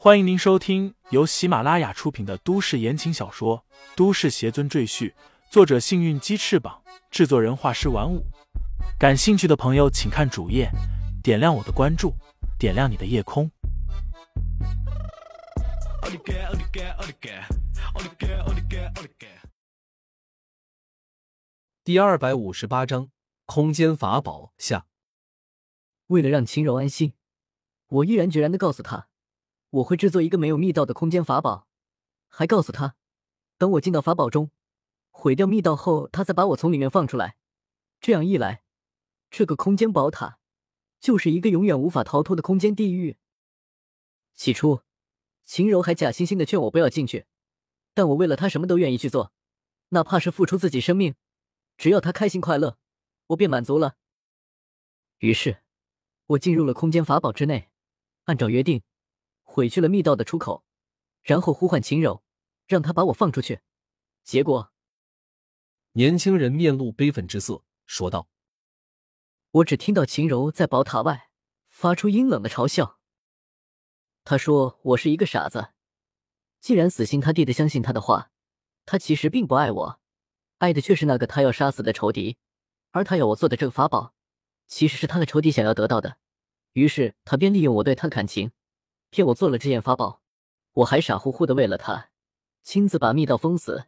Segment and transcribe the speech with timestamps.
[0.00, 3.64] 欢迎您收听由喜马拉雅出品的都市言情小说
[3.96, 5.10] 《都市邪尊赘婿》，
[5.50, 8.24] 作者：幸运鸡翅膀，制作人：画师玩五。
[8.96, 10.70] 感兴趣的朋友，请看主页，
[11.20, 12.14] 点亮我的关注，
[12.60, 13.50] 点亮你的夜空。
[21.82, 23.10] 第二百五十八章
[23.46, 24.86] 空间法宝下。
[26.06, 27.14] 为了让秦柔安心，
[27.88, 29.07] 我毅然决然的告诉他，
[29.70, 31.66] 我会制作一个没有密道的空间法宝，
[32.28, 32.96] 还告诉他，
[33.56, 34.50] 等我进到法宝中，
[35.10, 37.36] 毁掉密道后，他再把我从里面放出来。
[38.00, 38.62] 这样一来，
[39.30, 40.38] 这个空间宝塔
[41.00, 43.16] 就是一个永远无法逃脱的空间地狱。
[44.34, 44.82] 起初，
[45.44, 47.26] 秦柔还假惺惺的劝我不要进去，
[47.94, 49.32] 但我为了他什么都愿意去做，
[49.90, 51.14] 哪怕是付出自己生命，
[51.76, 52.78] 只要他开心快乐，
[53.28, 53.96] 我便满足了。
[55.18, 55.62] 于是。
[56.32, 57.70] 我进入了空间法宝之内，
[58.24, 58.82] 按照约定，
[59.50, 60.62] 毁去了密道的出口，
[61.22, 62.22] 然后呼唤秦柔，
[62.66, 63.60] 让他把我放出去。
[64.22, 64.72] 结果，
[65.92, 68.28] 年轻人面露悲愤之色，说道
[69.50, 71.30] ：“我只听到秦柔在宝塔外
[71.70, 73.00] 发出阴冷的嘲笑。
[74.22, 75.70] 他说我是一个傻子，
[76.60, 78.30] 既然死心塌地的相信他的话，
[78.84, 80.00] 他其实并不爱我，
[80.58, 82.36] 爱的却是那个他要杀死的仇敌，
[82.90, 84.14] 而他要我做的这个法宝。”
[84.68, 86.18] 其实是他的仇敌想要得到的，
[86.74, 88.52] 于是他便利用我对他的感情，
[89.10, 90.22] 骗我做了这件法宝。
[90.72, 92.10] 我还傻乎乎的为了他，
[92.62, 93.86] 亲自把密道封死，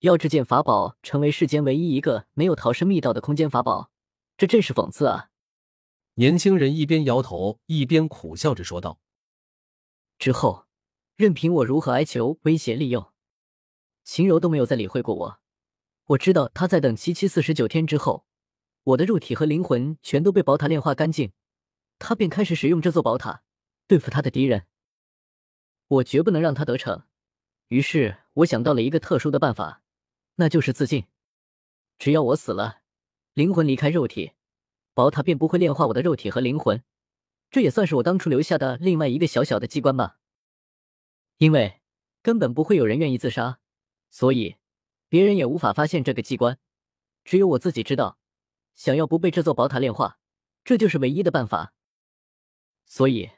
[0.00, 3.90] 要这件法宝成为世间唯一一个没有逃生密道的空间法宝，
[4.36, 5.30] 这真是讽刺啊！
[6.14, 9.00] 年轻人一边摇头，一边苦笑着说道。
[10.18, 10.66] 之后，
[11.16, 13.12] 任凭我如何哀求、威胁、利诱，
[14.04, 15.40] 秦柔都没有再理会过我。
[16.06, 18.26] 我知道他在等七七四十九天之后。
[18.82, 21.32] 我的肉体和灵魂全都被宝塔炼化干净，
[21.98, 23.42] 他便开始使用这座宝塔
[23.90, 24.66] 对付他的敌人。
[25.88, 27.02] 我绝不能让他得逞，
[27.66, 29.82] 于是我想到了一个特殊的办法，
[30.36, 31.06] 那就是自尽。
[31.98, 32.82] 只要我死了，
[33.34, 34.34] 灵魂离开肉体，
[34.94, 36.84] 宝塔便不会炼化我的肉体和灵魂。
[37.50, 40.20] 这也算是我当初留下的另外一个小小的机关吧。
[41.38, 41.80] 因为
[42.22, 43.58] 根本不会有人愿意自杀，
[44.08, 44.54] 所以
[45.08, 46.60] 别人也无法发现这个机关，
[47.24, 48.20] 只有我自己知道。
[48.72, 50.20] 想要不被这座宝塔炼化，
[50.62, 51.74] 这就是唯一的办法。
[52.86, 53.30] 所以，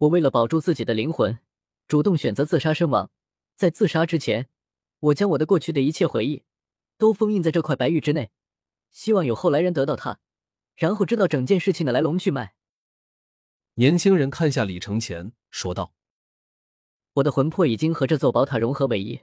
[0.00, 1.40] 我为了保住自己的灵魂，
[1.86, 3.10] 主动选择自杀身亡。
[3.54, 4.48] 在自杀之前，
[5.00, 6.44] 我将我的过去的一切回忆
[6.96, 8.30] 都封印在这块白玉之内，
[8.90, 10.18] 希望有后来人得到它，
[10.74, 12.54] 然后知道整件事情的来龙去脉。
[13.74, 15.92] 年轻人看向李承前，说道
[17.14, 19.20] ：“我的魂魄已经和这座宝塔融合为一，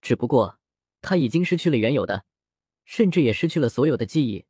[0.00, 0.58] 只不过
[1.00, 2.24] 他已经失去了原有的，
[2.84, 4.46] 甚至也失去了所有的记忆。”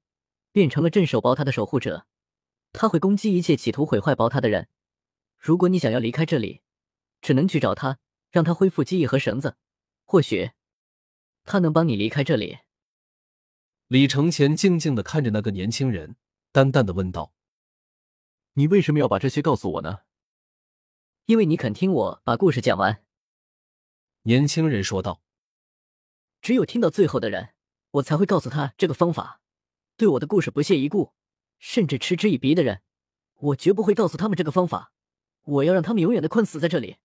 [0.50, 2.06] 变成了镇守宝塔的守护者，
[2.72, 4.68] 他会攻击一切企图毁坏宝塔的人。
[5.38, 6.62] 如果你想要离开这里，
[7.20, 7.98] 只能去找他，
[8.30, 9.56] 让他恢复记忆和绳子，
[10.04, 10.50] 或许
[11.44, 12.58] 他能帮你离开这里。
[13.86, 16.16] 李承前静静的看着那个年轻人，
[16.52, 17.32] 淡淡的问道
[18.54, 20.00] ：“你为什么要把这些告诉我呢
[21.26, 23.02] ？”“因为你肯听我把故事讲完。”
[24.22, 25.22] 年轻人说道。
[26.42, 27.54] “只有听到最后的人，
[27.92, 29.40] 我才会告诉他这个方法。”
[29.96, 31.14] 对我的故事不屑一顾，
[31.58, 32.82] 甚至嗤之以鼻的人，
[33.36, 34.92] 我绝不会告诉他们这个方法。
[35.48, 36.96] 我要让他们永远的困死在这里。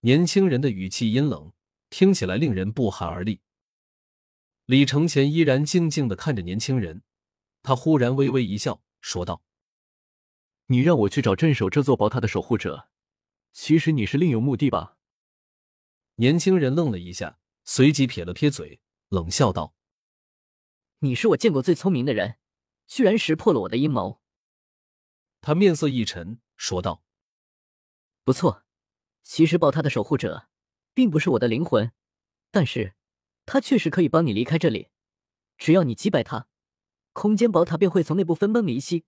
[0.00, 1.52] 年轻人的语气阴冷，
[1.90, 3.40] 听起来令人不寒而栗。
[4.66, 7.02] 李承前依然静静的看着年轻人，
[7.62, 9.42] 他忽然微微一笑，说道
[10.66, 12.88] ：“你让我去找镇守这座宝塔的守护者，
[13.52, 14.96] 其实你是另有目的吧？”
[16.16, 19.74] 年轻人愣了一下，随即撇了撇嘴，冷笑道。
[21.00, 22.36] 你是我见过最聪明的人，
[22.86, 24.22] 居然识破了我的阴谋。
[25.40, 27.04] 他面色一沉，说道
[28.26, 28.64] ：“不错，
[29.22, 30.48] 其实宝塔的守护者
[30.92, 31.92] 并不是我的灵魂，
[32.50, 32.96] 但是
[33.44, 34.88] 他确实可以帮你离开这里。
[35.56, 36.48] 只要你击败他，
[37.12, 39.04] 空间宝塔便会从内部分崩离析，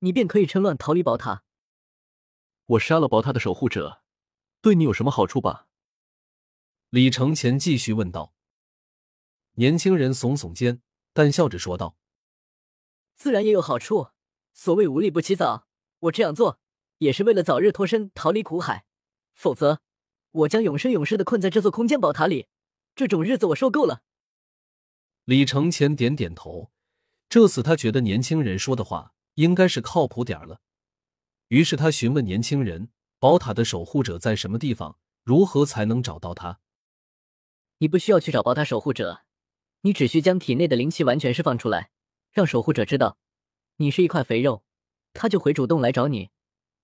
[0.00, 1.42] 你便可以趁乱逃离宝塔。
[2.66, 4.02] 我杀了宝塔的守护者，
[4.60, 5.66] 对你有什么好处吧？”
[6.90, 8.34] 李承前继续问道。
[9.52, 10.82] 年轻人耸耸肩。
[11.14, 11.96] 淡笑着说道
[13.16, 14.10] ：“自然也有好处。
[14.52, 15.66] 所谓无利不起早，
[16.00, 16.60] 我这样做
[17.00, 18.84] 也是为了早日脱身，逃离苦海。
[19.34, 19.80] 否则，
[20.32, 22.46] 我将永生永世的困在这座空间宝塔里。
[22.94, 24.02] 这种日子我受够了。”
[25.24, 26.70] 李承前点点头。
[27.28, 30.60] 这次他觉得年轻人说的话应该是靠谱点了。
[31.48, 34.98] 于是他询问年轻人：“宝塔的守护者在什么地方？
[35.22, 36.60] 如何才能找到他？”
[37.78, 39.22] 你不需要去找宝塔守护者。
[39.82, 41.90] 你只需将体内的灵气完全释放出来，
[42.32, 43.16] 让守护者知道
[43.76, 44.64] 你是一块肥肉，
[45.14, 46.30] 他就会主动来找你，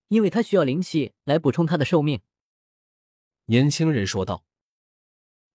[0.08, 2.20] 因为他需要灵气来补充他的寿命。
[3.46, 4.44] 年轻人说道：“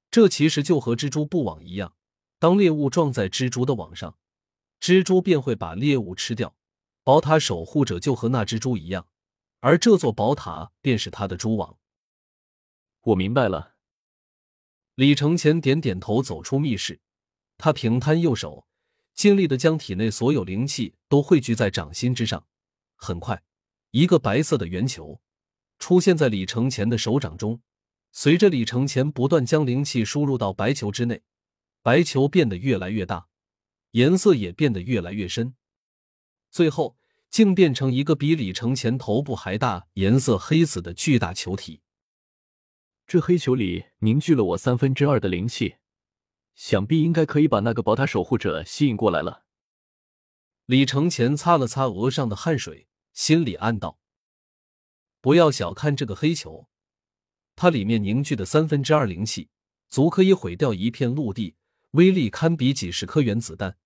[0.09, 1.93] 这其实就和蜘蛛布网一样，
[2.39, 4.17] 当猎物撞在蜘蛛的网上，
[4.79, 6.55] 蜘蛛便会把猎物吃掉。
[7.03, 9.07] 宝塔守护者就和那蜘蛛一样，
[9.59, 11.77] 而这座宝塔便是他的蛛网。”
[13.01, 13.75] 我明白了。
[14.95, 17.01] 李承前点点头，走出密室。
[17.57, 18.67] 他平摊右手，
[19.13, 22.45] 尽力的将体内所有灵气都汇聚在掌心之上。
[22.95, 23.43] 很快，
[23.91, 25.21] 一个白色的圆球
[25.77, 27.61] 出现在李承前的手掌中。
[28.13, 31.23] 随着李承前不断将灵气输入到白球之内，
[31.81, 33.27] 白球变得越来越大，
[33.91, 35.55] 颜色也变得越来越深，
[36.49, 36.97] 最后
[37.29, 41.79] 竟变成一个比李承前头部还大、颜色黑紫的巨大球体。
[43.07, 45.75] 这黑球里凝聚了我三分之二的灵气，
[46.53, 49.45] 想必应该可以把那个宝塔守护者吸引过来了。
[50.65, 53.99] 李承前擦了擦额上的汗水，心里暗道
[55.21, 56.67] ：“不要小看这个黑球。”
[57.55, 59.49] 它里面凝聚的三分之二灵气，
[59.89, 61.55] 足可以毁掉一片陆地，
[61.91, 63.77] 威力堪比几十颗原子弹。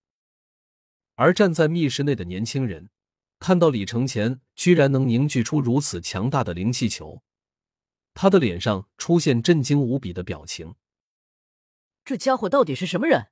[1.15, 2.89] 而站在密室内的年轻人
[3.39, 7.23] 看到李承前居然能凝聚出如此强大的灵气球，
[8.13, 10.75] 他的脸上出现震惊无比的表情。
[12.03, 13.27] 这家伙到底是什么人？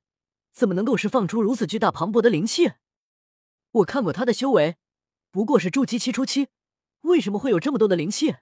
[0.52, 2.74] 怎么能够释放出如此巨大磅礴的灵气？
[3.72, 4.78] 我看过他的修为，
[5.34, 6.50] 不过是筑基期初期，
[7.02, 8.36] 为什么会有这么多的灵气？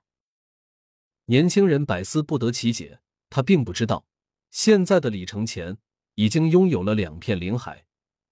[1.27, 2.99] 年轻人百思不得其解，
[3.29, 4.05] 他并不知道，
[4.49, 5.77] 现在的李承前
[6.15, 7.85] 已经拥有了两片灵海，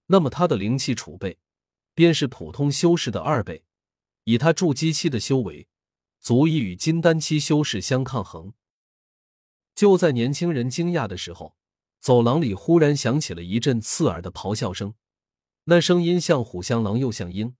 [0.08, 1.38] 那么他的灵气储备
[1.94, 3.64] 便是普通修士的二倍。
[4.24, 5.66] 以他筑基期的修为，
[6.18, 8.52] 足以与金丹期修士相抗衡。
[9.74, 11.56] 就在年轻人惊讶的时候，
[11.98, 14.92] 走廊里忽然响起了一阵刺耳的咆哮声，
[15.64, 17.56] 那声音像虎像狼又像鹰，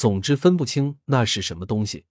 [0.00, 2.06] 总之分不清那是什么东西。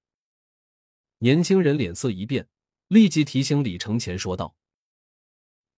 [1.17, 2.47] 年轻人脸色一变，
[2.87, 4.55] 立即提醒李承前说道：“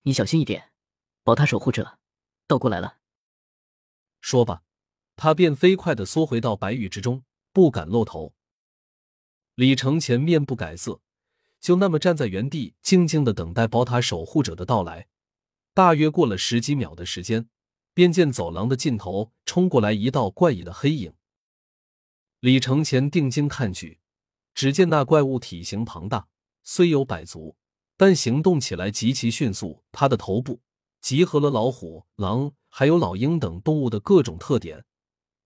[0.04, 0.74] 你小心一点，
[1.24, 2.00] 宝塔守护者
[2.48, 2.98] 倒过来了。”
[4.20, 4.62] 说罢，
[5.16, 7.24] 他便飞快的缩回到白羽之中，
[7.54, 8.34] 不敢露头。
[9.56, 11.00] 李承前面不改色，
[11.62, 15.08] 就那么站在原地，静静的等待宝塔守护者的到来。
[15.74, 17.48] 大约过了十几秒的时间，
[17.94, 21.14] 便见走廊的尽头冲过来一道怪异的黑影。
[22.42, 24.00] 李承前定睛看去。
[24.56, 26.28] 只见那怪物体型庞大，
[26.64, 27.56] 虽有百足，
[27.96, 29.84] 但行动起来极其迅速。
[29.92, 30.60] 它的头部
[31.00, 34.84] 集合了老虎、狼还有老鹰等动物的各种特点，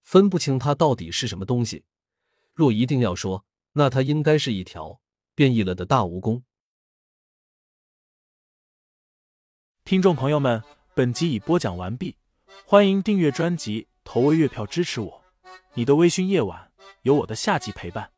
[0.04, 1.84] 分不清它到底是什么东西。
[2.54, 5.02] 若一定要说，那它应该是一条
[5.36, 6.44] 变异了的大蜈蚣。
[9.84, 10.64] 听众朋友们，
[10.96, 12.16] 本集已播讲完毕，
[12.66, 15.22] 欢迎订阅专辑，投喂月票支持我。
[15.74, 16.72] 你的微醺夜晚，
[17.06, 18.15] 有我的下集陪伴。